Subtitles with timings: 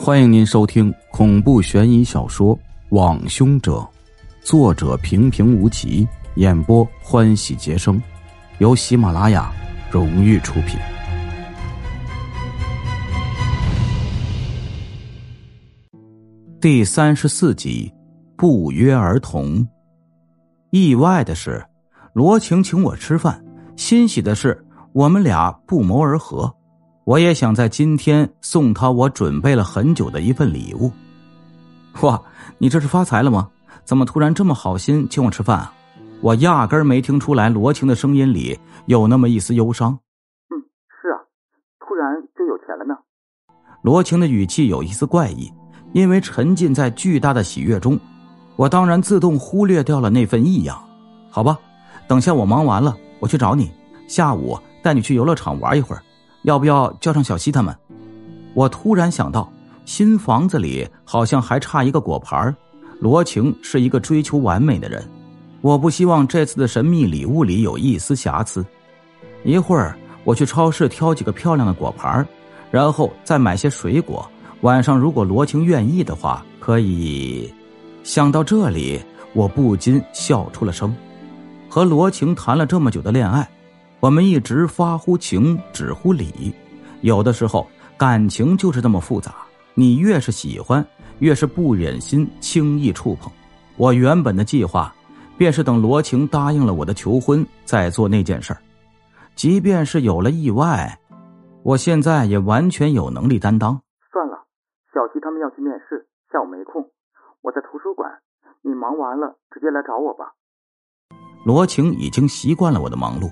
[0.00, 2.56] 欢迎您收听恐怖悬疑小说
[2.90, 3.78] 《网凶者》，
[4.40, 6.06] 作者平平无奇，
[6.36, 8.00] 演播欢喜杰生，
[8.58, 9.52] 由喜马拉雅
[9.90, 10.78] 荣誉出品。
[16.60, 17.92] 第三十四集，
[18.36, 19.66] 不约而同。
[20.70, 21.62] 意外的是，
[22.12, 23.34] 罗晴请我吃饭；
[23.76, 26.54] 欣喜的是，我们俩不谋而合。
[27.08, 30.92] 我也想在今天送他我准备了很久的一份礼物。
[32.02, 32.22] 哇，
[32.58, 33.48] 你这是发财了吗？
[33.82, 35.72] 怎么突然这么好心请我吃饭啊？
[36.20, 39.98] 我压根儿没听出来罗晴的声音里有那么一丝忧伤。
[40.50, 40.60] 嗯，
[41.00, 41.16] 是啊，
[41.80, 42.94] 突然就有钱了呢。
[43.80, 45.50] 罗晴的语气有一丝怪异，
[45.94, 47.98] 因为沉浸在巨大的喜悦中，
[48.56, 50.78] 我当然自动忽略掉了那份异样。
[51.30, 51.58] 好吧，
[52.06, 53.70] 等下我忙完了，我去找你，
[54.06, 56.02] 下午带你去游乐场玩一会儿。
[56.42, 57.74] 要不要叫上小西他们？
[58.54, 59.52] 我突然想到，
[59.84, 62.54] 新房子里好像还差一个果盘
[63.00, 65.08] 罗晴是一个追求完美的人，
[65.60, 68.64] 我不希望这次的神秘礼物里有一丝瑕疵。
[69.44, 72.26] 一会儿我去超市挑几个漂亮的果盘
[72.70, 74.28] 然后再买些水果。
[74.62, 77.52] 晚上如果罗晴愿意的话，可以。
[78.02, 79.00] 想到这里，
[79.32, 80.94] 我不禁笑出了声。
[81.68, 83.48] 和罗晴谈了这么久的恋爱。
[84.00, 86.54] 我们一直发乎情，止乎礼，
[87.00, 89.34] 有的时候感情就是这么复杂。
[89.74, 90.86] 你越是喜欢，
[91.18, 93.30] 越是不忍心轻易触碰。
[93.76, 94.94] 我原本的计划，
[95.36, 98.60] 便是等罗晴答应了我的求婚，再做那件事儿。
[99.34, 100.96] 即便是有了意外，
[101.64, 103.80] 我现在也完全有能力担当。
[104.12, 104.46] 算了，
[104.94, 106.88] 小齐他们要去面试，下午没空，
[107.42, 108.08] 我在图书馆。
[108.62, 110.34] 你忙完了直接来找我吧。
[111.44, 113.28] 罗晴已经习惯了我的忙碌。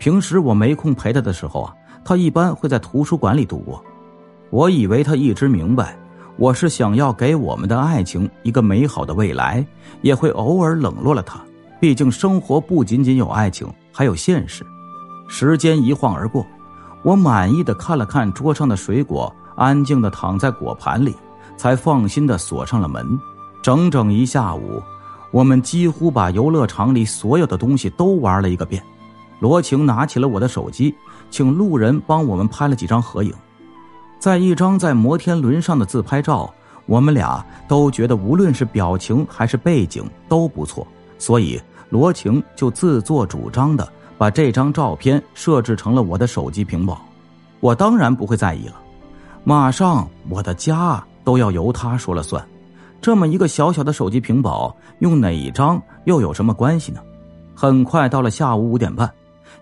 [0.00, 3.84] 平时我没空陪他的时候啊，他一般会在图书馆里度过。
[4.48, 5.94] 我以为他一直明白，
[6.38, 9.64] 我是想要给我们的爱情一个美好的未来，
[10.00, 11.38] 也会偶尔冷落了他。
[11.78, 14.64] 毕竟生活不仅仅有爱情，还有现实。
[15.28, 16.46] 时间一晃而过，
[17.02, 21.14] 我满意的看了看桌上的水果，安静的躺在果盘里，
[21.58, 23.06] 才放心的锁上了门。
[23.62, 24.82] 整整一下午，
[25.30, 28.82] 我们几乎把游乐场里所有的东西都玩了一个遍。
[29.40, 30.94] 罗晴拿起了我的手机，
[31.30, 33.32] 请路人帮我们拍了几张合影。
[34.18, 36.52] 在一张在摩天轮上的自拍照，
[36.84, 40.86] 我们俩都觉得无论是表情还是背景都不错，
[41.18, 47.00] 所以罗晴就自作主张的把这张照片设置成了我的手机屏保。
[47.60, 48.74] 我当然不会在意了，
[49.42, 52.46] 马上我的家都要由他说了算。
[53.00, 57.00] 这么一个小小的手机屏保，用哪一张又有什么关系呢？
[57.54, 59.10] 很快到了下午五点半。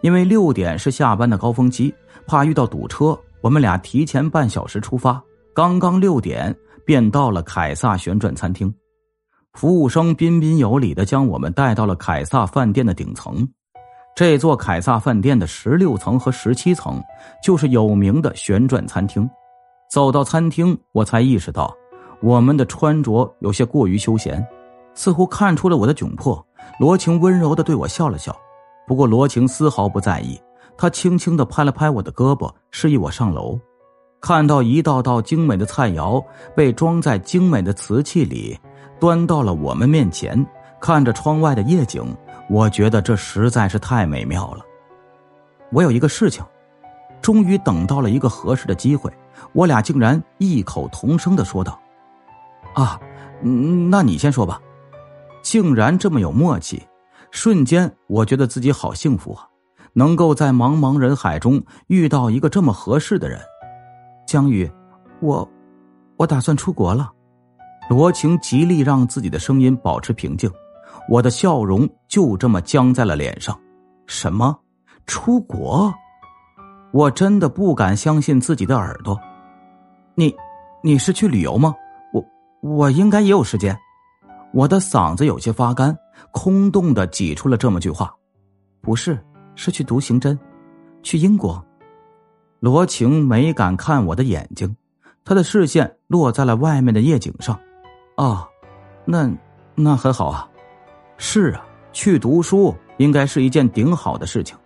[0.00, 1.94] 因为六点是下班的高峰期，
[2.26, 5.22] 怕遇到堵车，我们俩提前半小时出发。
[5.54, 6.54] 刚刚六点，
[6.84, 8.72] 便到了凯撒旋转餐厅。
[9.54, 13.48] 服务生彬彬有礼的将我们带到了凯撒饭店的顶层。
[14.14, 17.02] 这座凯撒饭店的十六层和十七层，
[17.42, 19.28] 就是有名的旋转餐厅。
[19.90, 21.74] 走到餐厅，我才意识到
[22.20, 24.46] 我们的穿着有些过于休闲，
[24.94, 26.44] 似乎看出了我的窘迫。
[26.78, 28.36] 罗晴温柔的对我笑了笑。
[28.86, 30.40] 不过罗晴丝毫不在意，
[30.76, 33.58] 她轻轻的拍了拍我的胳膊，示意我上楼。
[34.20, 36.24] 看到一道道精美的菜肴
[36.54, 38.58] 被装在精美的瓷器里，
[38.98, 40.44] 端到了我们面前。
[40.80, 42.16] 看着窗外的夜景，
[42.50, 44.64] 我觉得这实在是太美妙了。
[45.72, 46.44] 我有一个事情，
[47.20, 49.12] 终于等到了一个合适的机会，
[49.52, 51.80] 我俩竟然异口同声的说道
[52.74, 53.00] ：“啊，
[53.42, 54.60] 那你先说吧。”
[55.42, 56.82] 竟然这么有默契。
[57.30, 59.46] 瞬间，我觉得自己好幸福啊！
[59.92, 63.40] 能够在茫茫人海中遇到一个这么合适的人。
[64.26, 64.70] 江宇，
[65.20, 65.48] 我，
[66.16, 67.10] 我打算出国了。
[67.88, 70.50] 罗晴极力让自己的声音保持平静，
[71.08, 73.58] 我的笑容就这么僵在了脸上。
[74.06, 74.58] 什么？
[75.06, 75.92] 出国？
[76.92, 79.18] 我真的不敢相信自己的耳朵。
[80.14, 80.34] 你，
[80.82, 81.74] 你是去旅游吗？
[82.12, 82.24] 我，
[82.60, 83.76] 我应该也有时间。
[84.52, 85.96] 我的嗓子有些发干。
[86.30, 88.14] 空洞的挤出了这么句话
[88.80, 89.18] ：“不是，
[89.54, 90.38] 是去读刑侦，
[91.02, 91.64] 去英国。”
[92.60, 94.74] 罗晴没敢看我的眼睛，
[95.24, 97.58] 他的视线落在了外面的夜景上。
[98.16, 98.46] 哦，
[99.04, 99.30] 那
[99.74, 100.48] 那很好啊。
[101.18, 104.56] 是啊，去读书应该是一件顶好的事情。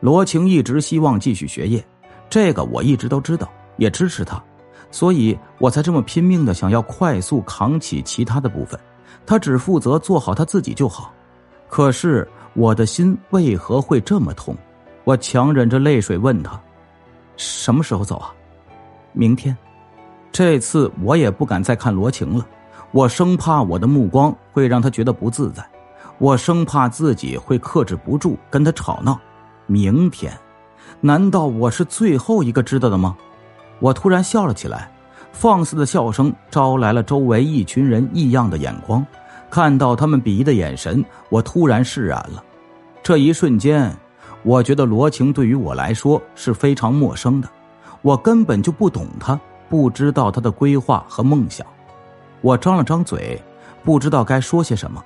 [0.00, 1.84] 罗晴一直希望继续学业，
[2.28, 4.42] 这个我一直都知道，也支持他，
[4.90, 8.78] 所以我才这么拼命的想要快速扛起其他的部分。
[9.26, 11.12] 他只负责做好他自己就好，
[11.68, 14.56] 可是我的心为何会这么痛？
[15.04, 16.60] 我强忍着泪水问他
[17.36, 18.34] ：“什么时候走啊
[19.12, 19.56] ？”“明天。”
[20.32, 22.46] 这次我也不敢再看罗晴了，
[22.92, 25.68] 我生怕我的目光会让他觉得不自在，
[26.18, 29.18] 我生怕自己会克制不住跟他吵闹。
[29.66, 30.32] 明天，
[31.00, 33.16] 难道我是最后一个知道的吗？
[33.80, 34.92] 我突然笑了起来，
[35.32, 39.04] 放肆的笑声招来了周围一群人异样的眼光。
[39.50, 42.44] 看到他们鄙夷的眼神，我突然释然了。
[43.02, 43.92] 这一瞬间，
[44.42, 47.48] 我觉得罗晴对于我来说是非常陌生的，
[48.02, 49.38] 我根本就不懂他。
[49.68, 51.64] 不知道他的规划和梦想，
[52.40, 53.40] 我张了张嘴，
[53.84, 55.00] 不知道该说些什么，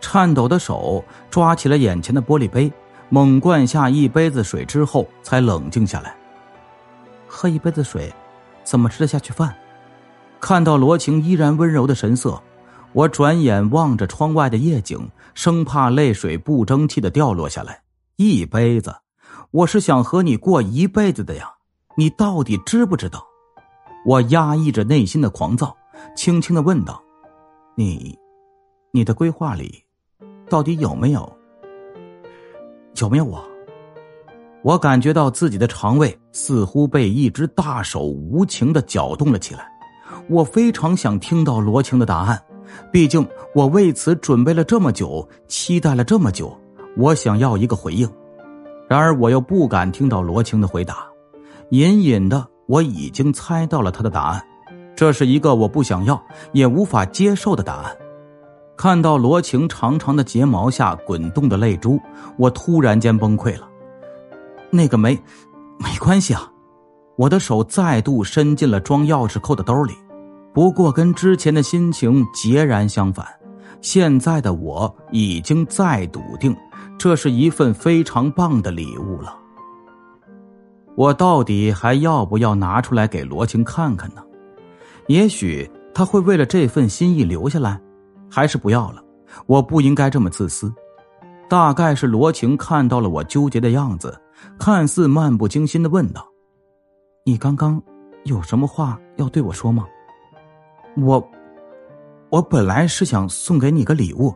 [0.00, 2.72] 颤抖的手抓起了眼前的玻璃杯，
[3.08, 6.14] 猛灌下一杯子水之后，才冷静下来。
[7.26, 8.12] 喝一杯子水，
[8.62, 9.52] 怎么吃得下去饭？
[10.44, 12.38] 看到罗晴依然温柔的神色，
[12.92, 17.80] 我转眼望着窗外的夜景，生怕泪水不争气的掉落下来。
[18.16, 18.94] 一杯子，
[19.52, 21.50] 我是想和你过一辈子的呀，
[21.96, 23.24] 你到底知不知道？
[24.04, 25.74] 我压抑着内心的狂躁，
[26.14, 27.02] 轻轻的问道
[27.74, 28.14] ：“你，
[28.92, 29.82] 你的规划里，
[30.50, 31.38] 到底有没有？
[33.00, 33.42] 有没有我？”
[34.62, 39.73] 我感觉到自己的肠胃似乎被一只大手无情的搅动了起来。
[40.28, 42.40] 我非常想听到罗晴的答案，
[42.92, 46.56] 毕竟我为此准备了这么久，期待了这么久，
[46.96, 48.08] 我想要一个回应。
[48.88, 51.06] 然而，我又不敢听到罗晴的回答，
[51.70, 52.46] 隐隐的。
[52.66, 54.42] 我已经猜到了他的答案，
[54.96, 56.18] 这是一个我不想要
[56.52, 57.94] 也无法接受的答案。
[58.74, 62.00] 看到罗晴长长的睫毛下滚动的泪珠，
[62.38, 63.68] 我突然间崩溃了。
[64.70, 65.14] 那个没，
[65.78, 66.50] 没关系啊。
[67.16, 69.94] 我的手再度伸进了装钥匙扣的兜里，
[70.54, 73.26] 不过跟之前的心情截然相反。
[73.80, 76.56] 现在的我已经再笃定，
[76.96, 79.36] 这是一份非常棒的礼物了。
[80.94, 84.22] 我到底还要不要拿出来给罗晴看看呢？
[85.08, 87.78] 也许他会为了这份心意留下来，
[88.30, 89.04] 还是不要了？
[89.44, 90.72] 我不应该这么自私。
[91.46, 94.18] 大概是罗晴看到了我纠结的样子，
[94.58, 96.26] 看似漫不经心的问道
[97.26, 97.82] ：“你刚刚
[98.22, 99.84] 有什么话要对我说吗？”
[100.96, 101.22] 我，
[102.30, 104.34] 我本来是想送给你个礼物，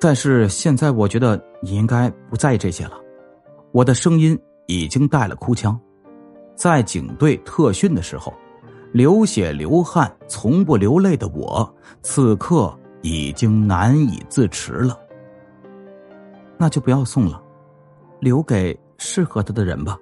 [0.00, 2.92] 但是现在我觉得你应该不在意这些了。
[3.72, 5.78] 我的声音已经带了哭腔。
[6.54, 8.32] 在警队特训的时候，
[8.92, 11.72] 流血流汗从不流泪的我，
[12.02, 14.98] 此刻已经难以自持了。
[16.56, 17.40] 那就不要送了，
[18.18, 19.96] 留给适合他的人吧。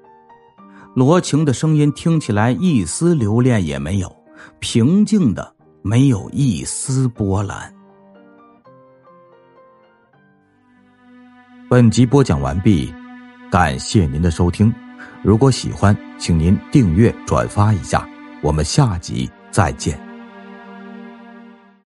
[0.94, 4.11] 罗晴的声音听起来一丝留恋也没有，
[4.61, 5.55] 平静的
[5.88, 7.73] 没有一丝波澜。
[11.71, 12.93] 本集播讲完毕，
[13.53, 14.73] 感谢您的收听。
[15.23, 18.05] 如果喜欢，请您订阅、转发一下，
[18.43, 20.06] 我们下集再见。